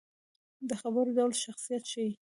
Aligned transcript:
د 0.69 0.71
خبرو 0.81 1.09
ډول 1.17 1.33
شخصیت 1.43 1.83
ښيي 1.91 2.11